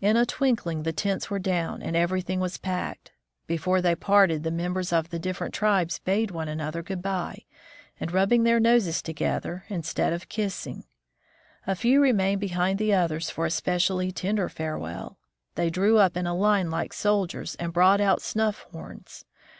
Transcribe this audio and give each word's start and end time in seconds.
In 0.00 0.16
a 0.16 0.24
twinkling 0.24 0.84
the 0.84 0.92
tents 0.92 1.30
were 1.30 1.40
down 1.40 1.82
and 1.82 1.96
everything 1.96 2.38
was 2.38 2.58
packed. 2.58 3.10
Before 3.48 3.82
they 3.82 3.96
parted, 3.96 4.44
the 4.44 4.52
mem 4.52 4.72
bers 4.74 4.92
of 4.92 5.10
the 5.10 5.18
different 5.18 5.52
tribes 5.52 5.98
bade 5.98 6.30
one 6.30 6.46
another 6.46 6.80
good 6.80 7.02
by, 7.02 7.42
rub 8.00 8.28
bing 8.28 8.44
their 8.44 8.60
noses 8.60 9.02
together, 9.02 9.64
^instead 9.68 10.12
of 10.12 10.28
kissing. 10.28 10.84
A 11.66 11.74
few 11.74 12.00
remained 12.00 12.40
behind 12.40 12.78
the 12.78 12.94
others 12.94 13.30
for 13.30 13.46
a 13.46 13.50
specially 13.50 14.12
tender 14.12 14.48
farewell. 14.48 15.18
They 15.56 15.70
drew 15.70 15.98
up 15.98 16.16
in 16.16 16.28
a 16.28 16.36
line 16.36 16.70
like 16.70 16.92
soldiers, 16.92 17.56
and 17.56 17.72
brought 17.72 18.00
out 18.00 18.22
snuff 18.22 18.66
horns. 18.70 19.24